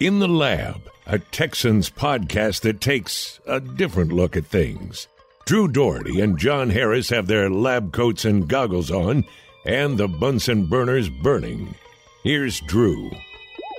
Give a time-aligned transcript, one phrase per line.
[0.00, 5.08] In the Lab, a Texans podcast that takes a different look at things.
[5.44, 9.24] Drew Dougherty and John Harris have their lab coats and goggles on,
[9.66, 11.74] and the Bunsen burners burning.
[12.22, 13.10] Here's Drew.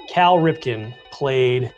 [0.10, 1.74] Cal Ripken played,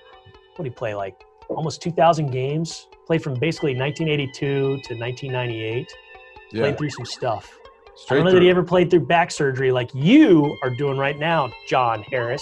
[0.55, 2.87] what did he play, like almost 2,000 games?
[3.05, 5.87] Played from basically 1982 to 1998.
[6.51, 6.61] Yeah.
[6.61, 7.59] Played through some stuff.
[7.95, 8.39] Straight I don't know through.
[8.39, 12.41] that he ever played through back surgery like you are doing right now, John Harris.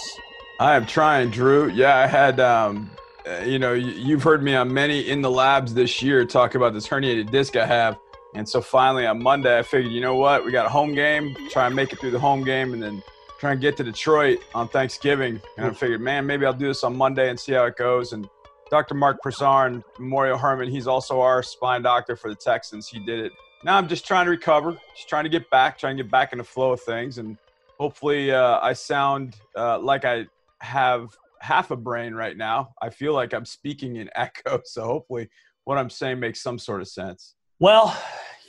[0.60, 1.70] I am trying, Drew.
[1.70, 2.90] Yeah, I had, um,
[3.26, 6.54] uh, you know, you, you've heard me on many in the labs this year talk
[6.54, 7.96] about this herniated disc I have.
[8.34, 10.44] And so finally on Monday, I figured, you know what?
[10.44, 13.02] We got a home game, try and make it through the home game, and then
[13.38, 15.40] try and get to Detroit on Thanksgiving.
[15.56, 18.12] And I figured, man, maybe I'll do this on Monday and see how it goes.
[18.12, 18.28] And
[18.70, 18.92] Dr.
[18.92, 22.86] Mark Prasarn, Memorial Hermann, he's also our spine doctor for the Texans.
[22.86, 23.32] He did it.
[23.64, 26.32] Now I'm just trying to recover, just trying to get back, trying to get back
[26.32, 27.16] in the flow of things.
[27.16, 27.38] And
[27.78, 30.26] hopefully uh, I sound uh, like I
[30.60, 31.08] have
[31.40, 32.72] half a brain right now.
[32.82, 34.60] I feel like I'm speaking in echo.
[34.64, 35.28] So hopefully
[35.64, 37.34] what I'm saying makes some sort of sense.
[37.58, 37.96] Well,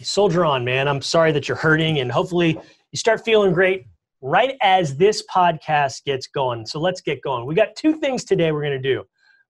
[0.02, 0.88] soldier on, man.
[0.88, 2.58] I'm sorry that you're hurting, and hopefully
[2.92, 3.86] you start feeling great
[4.22, 6.66] right as this podcast gets going.
[6.66, 7.46] So let's get going.
[7.46, 9.04] We got two things today we're going to do.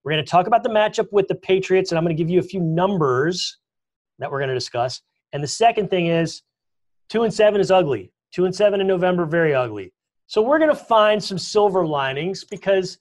[0.03, 2.29] We're going to talk about the matchup with the Patriots, and I'm going to give
[2.29, 3.59] you a few numbers
[4.19, 5.01] that we're going to discuss.
[5.33, 6.41] And the second thing is
[7.09, 8.11] two and seven is ugly.
[8.33, 9.93] Two and seven in November, very ugly.
[10.31, 12.99] So we're going to find some silver linings because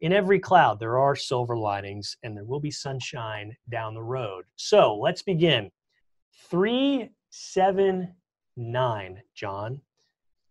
[0.00, 4.46] in every cloud there are silver linings and there will be sunshine down the road.
[4.56, 5.70] So let's begin.
[6.48, 8.14] Three, seven,
[8.56, 9.82] nine, John.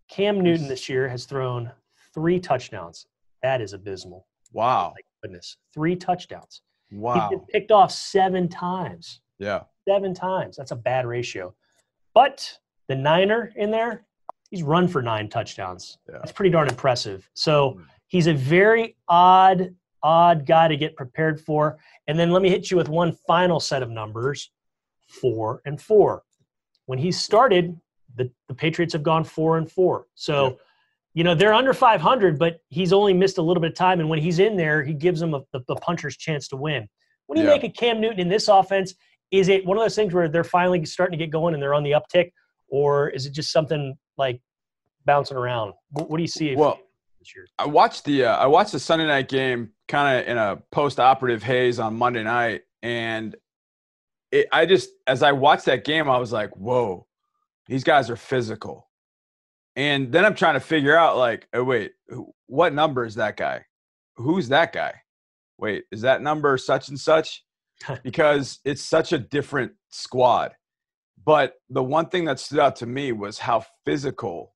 [0.08, 1.72] Cam Newton this year has thrown
[2.14, 3.08] three touchdowns.
[3.42, 4.28] That is abysmal.
[4.53, 4.94] Wow.
[4.95, 5.58] My goodness.
[5.73, 6.62] Three touchdowns.
[6.92, 7.31] Wow.
[7.50, 9.22] picked off seven times.
[9.40, 9.62] Yeah.
[9.90, 10.56] Seven times.
[10.56, 11.56] That's a bad ratio.
[12.14, 12.59] But
[12.90, 14.06] the Niner in there,
[14.50, 15.98] he's run for nine touchdowns.
[16.10, 16.18] Yeah.
[16.20, 17.30] That's pretty darn impressive.
[17.34, 17.82] So hmm.
[18.08, 21.78] he's a very odd, odd guy to get prepared for.
[22.08, 24.52] And then let me hit you with one final set of numbers
[25.08, 26.24] four and four.
[26.86, 27.80] When he started,
[28.16, 30.08] the, the Patriots have gone four and four.
[30.16, 30.56] So, Yeah.
[31.14, 34.00] you know, they're under 500, but he's only missed a little bit of time.
[34.00, 36.88] And when he's in there, he gives them a, the, the puncher's chance to win.
[37.28, 37.56] What do you Yeah.
[37.56, 38.94] make of Cam Newton in this offense?
[39.31, 41.74] Is it one of those things where they're finally starting to get going and they're
[41.74, 42.31] on the uptick?
[42.68, 44.42] Or is it just something like
[45.06, 45.74] bouncing around?
[45.92, 46.80] What, what do you see Well,
[47.20, 47.48] this year?
[47.59, 51.44] I watched the uh, I watched the Sunday night game kind of in a post-operative
[51.44, 53.36] haze on Monday night, and
[54.31, 57.08] it, I just as I watched that game, I was like, "Whoa,
[57.68, 58.90] these guys are physical."
[59.75, 61.92] And then I'm trying to figure out like, oh wait,
[62.48, 63.66] what number is that guy?
[64.16, 64.94] Who's that guy?
[65.58, 67.44] Wait, is that number such and such?
[68.04, 70.54] because it's such a different squad.
[71.25, 74.53] But the one thing that stood out to me was how physical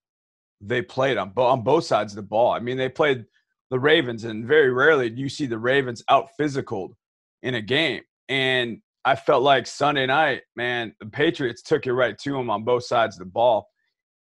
[0.62, 2.52] they played on, on both sides of the ball.
[2.52, 3.26] I mean, they played
[3.72, 6.94] the Ravens, and very rarely do you see the Ravens out physicaled
[7.42, 8.02] in a game.
[8.28, 12.64] And I felt like Sunday night, man, the Patriots took it right to them on
[12.64, 13.68] both sides of the ball.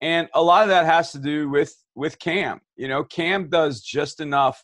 [0.02, 2.62] And a lot of that has to do with with Cam.
[2.76, 4.64] You know, Cam does just enough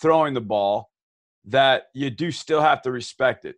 [0.00, 0.90] throwing the ball
[1.46, 3.56] that you do still have to respect it.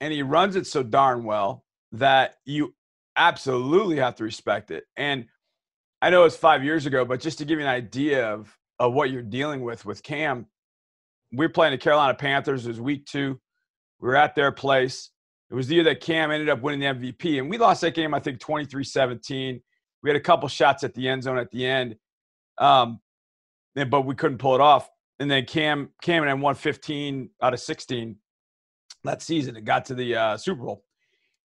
[0.00, 2.74] And he runs it so darn well that you
[3.16, 4.84] absolutely have to respect it.
[4.96, 5.26] And
[6.00, 8.92] I know it's five years ago, but just to give you an idea of, of
[8.92, 10.46] what you're dealing with with Cam,
[11.32, 12.66] we're playing the Carolina Panthers.
[12.66, 13.40] It was week two.
[14.00, 15.10] We were at their place.
[15.50, 17.38] It was the year that Cam ended up winning the MVP.
[17.38, 19.60] And we lost that game, I think, 23 17.
[20.02, 21.96] We had a couple shots at the end zone at the end,
[22.58, 23.00] um,
[23.74, 24.88] but we couldn't pull it off.
[25.20, 28.16] And then Cam Cam and I won 15 out of 16
[29.04, 29.56] that season.
[29.56, 30.84] It got to the uh, Super Bowl.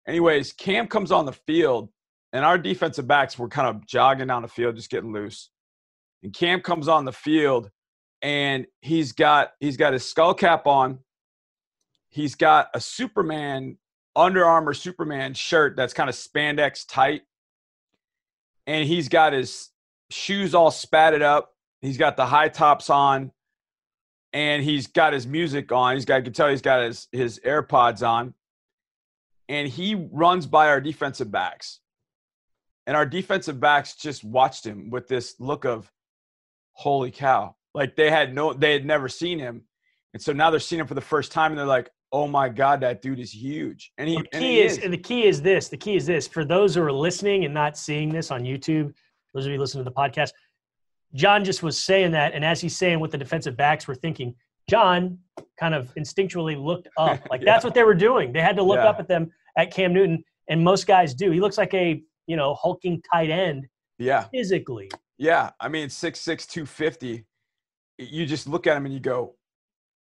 [0.08, 1.88] Anyways, Cam comes on the field,
[2.32, 5.50] and our defensive backs were kind of jogging down the field, just getting loose.
[6.22, 7.70] And Cam comes on the field,
[8.22, 11.00] and he's got he's got his skull cap on.
[12.08, 13.78] He's got a Superman
[14.14, 17.22] Under Armour Superman shirt that's kind of spandex tight,
[18.66, 19.70] and he's got his
[20.10, 21.50] shoes all spatted up.
[21.80, 23.32] He's got the high tops on,
[24.32, 25.94] and he's got his music on.
[25.94, 28.34] He's got, I can tell he's got his, his AirPods on.
[29.48, 31.80] And he runs by our defensive backs.
[32.86, 35.90] And our defensive backs just watched him with this look of,
[36.72, 37.56] holy cow.
[37.74, 39.62] Like they had no, they had never seen him.
[40.14, 42.48] And so now they're seeing him for the first time and they're like, oh my
[42.48, 43.92] God, that dude is huge.
[43.98, 45.68] And he, The and key he is, the key is this.
[45.68, 46.28] The key is this.
[46.28, 48.94] For those who are listening and not seeing this on YouTube,
[49.34, 50.32] those of you listening to the podcast,
[51.14, 54.34] John just was saying that, and as he's saying what the defensive backs were thinking,
[54.68, 55.18] John
[55.58, 57.20] kind of instinctually looked up.
[57.30, 57.52] Like Yeah.
[57.52, 58.32] that's what they were doing.
[58.32, 58.88] They had to look Yeah.
[58.88, 61.30] up at them at Cam Newton, and most guys do.
[61.30, 63.66] He looks like a you know hulking tight end
[63.98, 64.24] yeah.
[64.34, 64.90] physically.
[65.18, 67.26] Yeah, I mean, six six two fifty.
[67.98, 69.36] You just look at him and you go,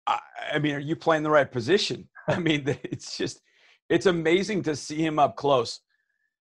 [0.07, 0.19] I,
[0.53, 2.09] I mean, are you playing the right position?
[2.29, 3.41] I mean, it's just
[3.89, 5.81] it's amazing to see him up close.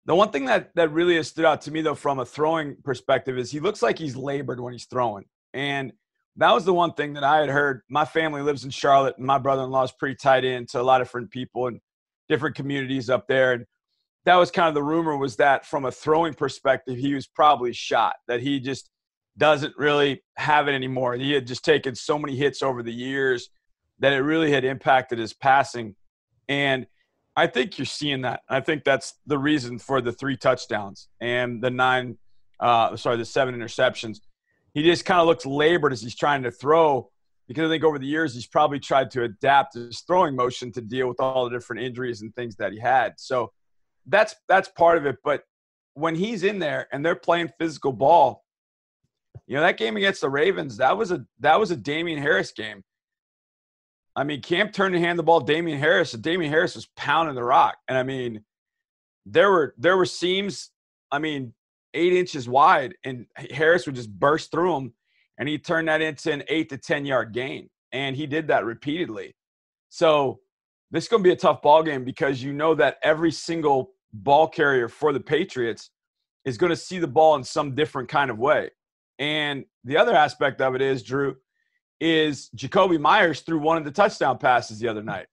[0.07, 2.77] The one thing that that really has stood out to me though from a throwing
[2.85, 5.25] perspective is he looks like he's labored when he's throwing.
[5.53, 5.93] And
[6.37, 7.83] that was the one thing that I had heard.
[7.89, 11.01] My family lives in Charlotte and my brother-in-law is pretty tied in to a lot
[11.01, 11.81] of different people and
[12.29, 13.53] different communities up there.
[13.53, 13.65] And
[14.27, 17.73] that was kind of the rumor was that from a throwing perspective, he was probably
[17.73, 18.91] shot, that he just
[19.39, 21.15] doesn't really have it anymore.
[21.15, 23.49] He had just taken so many hits over the years
[24.01, 25.95] that it really had impacted his passing.
[26.49, 26.87] And
[27.37, 28.41] I think you're seeing that.
[28.49, 32.19] I think that's the reason for the three touchdowns and the nine,
[32.61, 34.19] uh, sorry, the seven interceptions.
[34.77, 37.11] He just kind of looks labored as he's trying to throw
[37.49, 40.83] because I think over the years he's probably tried to adapt his throwing motion to
[40.83, 43.15] deal with all the different injuries and things that he had.
[43.17, 43.53] So
[44.05, 45.17] that's that's part of it.
[45.25, 45.45] But
[45.95, 48.45] when he's in there and they're playing physical ball,
[49.47, 52.53] you know that game against the Ravens that was a that was a Damien Harris
[52.53, 52.85] game.
[54.15, 57.35] I mean, Camp turned to hand the ball Damien Harris, and Damien Harris was pounding
[57.35, 57.79] the rock.
[57.89, 58.45] And I mean,
[59.25, 60.71] there were there were seams,
[61.11, 61.55] I mean,
[61.97, 64.95] eight inches wide, and Harris would just burst through them,
[65.39, 68.65] and he turned that into an eight to ten yard gain, and he did that
[68.65, 69.35] repeatedly.
[69.89, 70.41] So
[70.91, 73.93] this is going to be a tough ball game because you know that every single
[74.13, 75.91] ball carrier for the Patriots
[76.45, 78.71] is going to see the ball in some different kind of way.
[79.19, 81.37] And the other aspect of it is, Drew,
[82.01, 85.27] is Jakobi Meyers threw one of the touchdown passes the other night.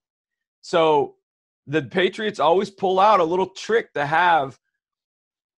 [0.62, 1.16] So
[1.68, 4.58] the Patriots always pull out a little trick to have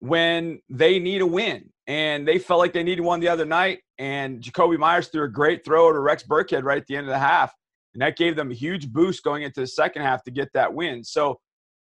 [0.08, 1.70] when they need a win.
[1.88, 3.80] And they felt like they needed one the other night.
[4.00, 7.12] And Jakobi Meyers threw a great throw to Rex Burkhead right at the end of
[7.12, 7.54] the half.
[7.94, 10.74] And that gave them a huge boost going into the second half to get that
[10.74, 11.04] win.
[11.04, 11.40] So,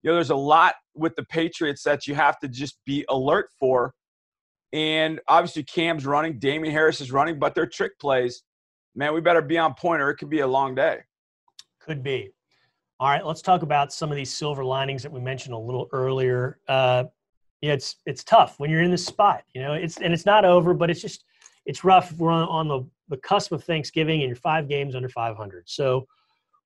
[0.03, 3.49] you know, there's a lot with the Patriots that you have to just be alert
[3.59, 3.93] for.
[4.71, 8.43] And obviously, Cam's running, Damien Harris is running, but they're trick plays
[8.97, 10.97] man, we better be on point or it could be a long day.
[11.79, 12.31] Could be.
[12.99, 15.87] All right, let's talk about some of these silver linings that we mentioned a little
[15.93, 16.59] earlier.
[16.67, 17.05] Uh,
[17.61, 19.73] it's it's tough when you're in this spot, you know.
[19.73, 21.23] It's and it's not over, but it's just
[21.65, 22.13] it's rough.
[22.13, 25.63] We're on, on the the cusp of Thanksgiving, and you're five games under 500.
[25.67, 26.07] So,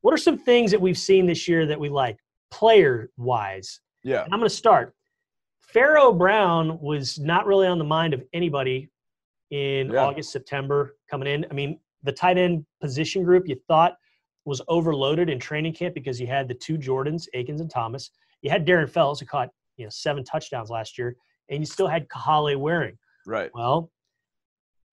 [0.02, 2.18] what are some things that we've seen this year that we like,
[2.50, 3.80] player wise?
[4.04, 4.94] Yeah, and I'm going to start.
[5.62, 8.90] Pharaoh Brown was not really on the mind of anybody
[9.52, 10.00] in yeah.
[10.00, 11.46] August, September coming in.
[11.50, 13.96] I mean, the tight end position group you thought
[14.44, 18.12] was overloaded in training camp because you had the two Jordans, Akins and Thomas.
[18.42, 21.16] You had Darren Fells who caught you know seven touchdowns last year,
[21.50, 22.98] and you still had Kahale Warring.
[23.26, 23.52] Right.
[23.54, 23.92] Well,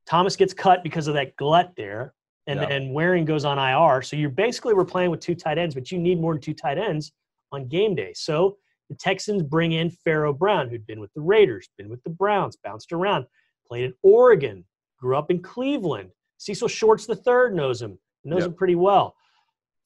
[0.07, 2.15] Thomas gets cut because of that glut there,
[2.47, 2.67] and yeah.
[2.67, 4.03] then Warring goes on IR.
[4.03, 6.55] So you're basically were playing with two tight ends, but you need more than two
[6.55, 7.13] tight ends
[7.53, 8.13] on game day.
[8.15, 8.57] So
[8.89, 12.57] the Texans bring in Pharaoh Brown, who'd been with the Raiders, been with the Browns,
[12.57, 13.27] bounced around,
[13.67, 14.65] played at Oregon,
[14.99, 18.49] grew up in Cleveland, Cecil Shorts the third knows him, knows yep.
[18.49, 19.15] him pretty well.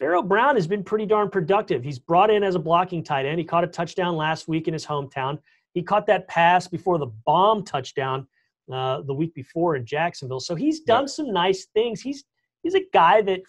[0.03, 1.85] Pharaoh Brown has been pretty darn productive.
[1.85, 3.39] He's brought in as a blocking tight end.
[3.39, 5.39] He caught a touchdown last week in his hometown.
[5.75, 8.27] He caught that pass before the bomb touchdown
[8.73, 10.41] uh, the week before in Jacksonville.
[10.41, 12.01] So he's done some nice things.
[12.01, 12.25] He's
[12.65, 13.43] he's a guy that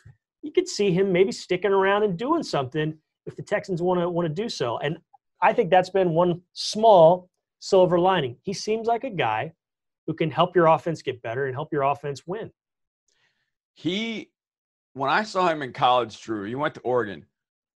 [0.43, 4.07] you could see him maybe sticking around and doing something if the Texans want to
[4.07, 4.77] want to do so.
[4.77, 4.99] And
[5.41, 8.37] I think that's been one small silver lining.
[8.43, 9.53] He seems like a guy
[10.05, 12.51] who can help your offense get better and help your offense win
[13.73, 14.29] he
[14.93, 17.25] when I saw him in college, Drew, he went to Oregon.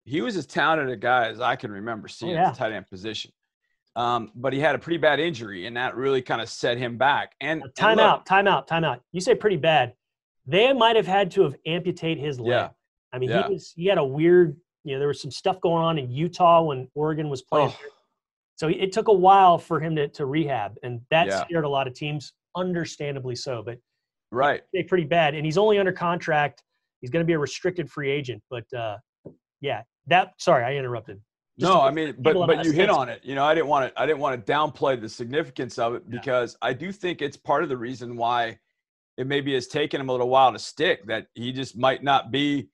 [0.05, 2.49] He was as talented a guy as I can remember seeing oh, yeah.
[2.49, 3.33] at the tight end position.
[3.97, 6.99] Um, but he had a pretty bad injury, and that really kind of set him
[6.99, 7.35] back.
[7.41, 9.01] And time and look, out, time out, time out.
[9.13, 9.95] You say pretty bad.
[10.47, 12.49] They might have had to have amputate his leg.
[12.49, 12.69] Yeah.
[13.13, 13.47] I mean, yeah.
[13.47, 16.11] he was he had a weird, you know, there was some stuff going on in
[16.11, 17.71] Utah when Oregon was playing.
[17.71, 17.89] Oh.
[18.57, 21.45] So it took a while for him to, to rehab, and that yeah.
[21.45, 23.63] scared a lot of teams, understandably so.
[23.63, 23.79] But
[24.35, 24.63] Right.
[24.89, 25.35] Pretty bad.
[25.35, 26.63] And he's only under contract.
[27.05, 28.43] He's going to be a restricted free agent.
[28.49, 28.97] But uh,
[29.61, 30.33] yeah, that.
[30.39, 31.21] Sorry, I interrupted.
[31.61, 33.21] Just no, I mean, but but you hit on it.
[33.23, 36.09] You know, I didn't want to I didn't want to downplay the significance of it
[36.09, 36.69] because yeah.
[36.69, 38.59] I do think it's part of the reason why
[39.19, 41.07] it maybe has taken him a little while to stick.
[41.09, 42.71] That he just might not be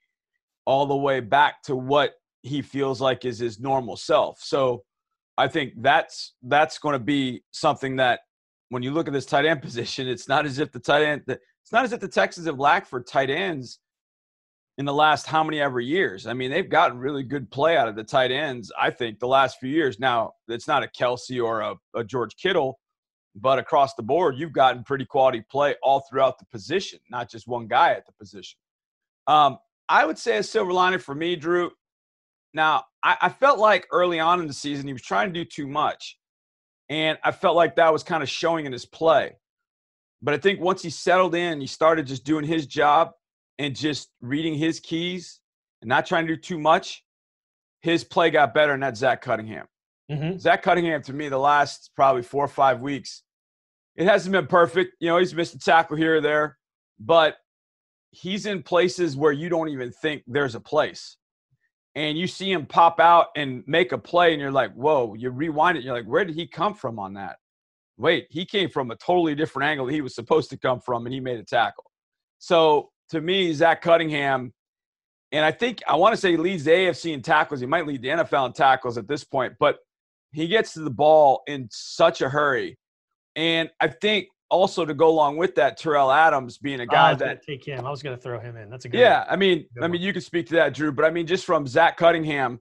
[0.65, 4.39] all the way back to what he feels like is his normal self.
[4.41, 4.85] So
[5.37, 8.21] I think that's that's going to be something that
[8.69, 11.23] when you look at this tight end position, it's not as if the tight end
[11.27, 13.79] it's not as if the Texans have lacked for tight ends
[14.81, 16.27] in the last how many ever years.
[16.27, 19.27] I mean, they've gotten really good play out of the tight ends, I think, the
[19.27, 20.01] last few years.
[20.01, 22.81] Now, it's not a Kelce or a, a George Kittle,
[23.37, 27.47] but across the board, you've gotten pretty quality play all throughout the position, not just
[27.47, 28.59] one guy at the position.
[29.27, 29.59] Um,
[29.91, 31.73] I would say a silver lining for me, Drew.
[32.55, 35.45] Now, I, I felt like early on in the season he was trying to do
[35.45, 36.17] too much.
[36.89, 39.37] And I felt like that was kind of showing in his play.
[40.23, 43.11] But I think once he settled in, he started just doing his job
[43.61, 45.39] and just reading his keys
[45.83, 47.05] and not trying to do too much,
[47.83, 49.67] his play got better, and that's Zach Cunningham.
[50.11, 50.39] Mm-hmm.
[50.39, 53.23] Zach Cunningham, to me, the last probably four or five weeks,
[53.97, 54.95] it hasn't been perfect.
[54.99, 56.57] You know, he's missed a tackle here or there,
[56.99, 57.37] but
[58.13, 61.19] he's in places where you don't even think there's a place.
[61.95, 65.29] And you see him pop out and make a play, and you're like, whoa, you
[65.29, 67.37] rewind it, you're like, where did he come from on that?
[67.99, 71.13] Wait, he came from a totally different angle he was supposed to come from, and
[71.13, 71.85] he made a tackle.
[72.39, 74.53] So to me, Zach Cunningham,
[75.33, 77.61] and I think I want to say he leads the AFC in tackles.
[77.61, 79.79] He might lead the NFL in tackles at this point, but
[80.33, 82.79] he gets to the ball in such a hurry.
[83.37, 87.45] And I think also to go along with that, Tyrell Adams being a guy that
[87.45, 87.87] take him.
[87.87, 88.69] I was going to throw him in.
[88.71, 88.99] That's a good.
[88.99, 89.29] Yeah, one.
[89.31, 90.93] I mean, I mean, you can speak to that, Drew.
[90.93, 92.61] But I mean, just from Zach Cunningham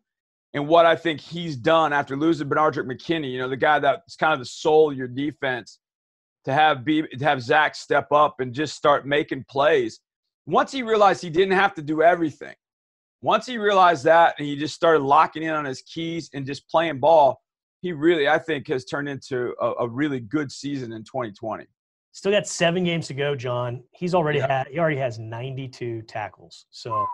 [0.54, 4.16] and what I think he's done after losing Benardrick McKinney, you know, the guy that's
[4.16, 5.80] kind of the soul of your defense,
[6.46, 10.00] to have be to have Zach step up and just start making plays.
[10.50, 12.56] Once he realized he didn't have to do everything,
[13.22, 16.68] once he realized that and he just started locking in on his keys and just
[16.68, 17.40] playing ball,
[17.82, 21.66] he really, I think, has turned into a, a really good season in 2020.
[22.14, 23.84] Still got seven games to go, John.
[23.92, 24.48] He's already yeah.
[24.48, 26.66] had he already has 92 tackles.
[26.72, 27.06] So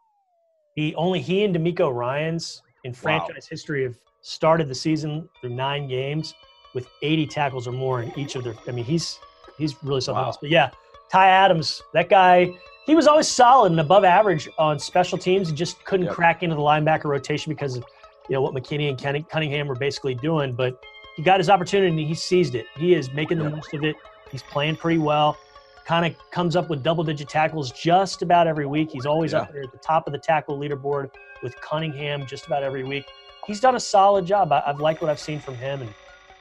[0.75, 3.47] he only he and DeMeco Ryans in franchise wow.
[3.49, 6.33] history have started the season through nine games
[6.73, 8.55] with 80 tackles or more in each of their.
[8.65, 9.19] I mean, he's
[9.57, 10.27] he's really something wow.
[10.27, 10.37] else.
[10.39, 10.69] But yeah,
[11.11, 12.53] Ty Adams, that guy,
[12.85, 15.49] he was always solid and above average on special teams.
[15.49, 16.15] He just couldn't yep.
[16.15, 17.83] crack into the linebacker rotation because of
[18.29, 20.53] you know what McKinney and Cunningham were basically doing.
[20.53, 20.83] But
[21.15, 22.65] he got his opportunity and he seized it.
[22.75, 23.95] He is making the most of it.
[24.31, 25.37] He's playing pretty well.
[25.85, 28.91] Kind of comes up with double digit tackles just about every week.
[28.91, 29.39] He's always yeah.
[29.39, 31.11] up there at the top of the tackle leaderboard
[31.43, 33.05] with Cunningham just about every week.
[33.45, 34.51] He's done a solid job.
[34.51, 35.93] I, have liked what I've seen from him, and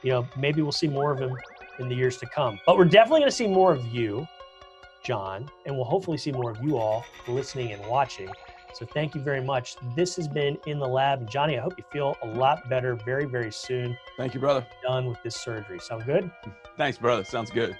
[0.02, 1.36] you know maybe we'll see more of him
[1.78, 2.58] in the years to come.
[2.66, 4.26] But we're definitely going to see more of you,
[5.04, 8.28] John, and we'll hopefully see more of you all listening and watching.
[8.72, 9.76] So thank you very much.
[9.94, 11.30] This has been In the Lab.
[11.30, 13.96] Johnny, I hope you feel a lot better very, very soon.
[14.16, 14.66] Thank you, brother.
[14.82, 15.78] Done with this surgery.
[15.78, 16.28] Sound good?
[16.76, 17.22] Thanks, brother.
[17.22, 17.78] Sounds good.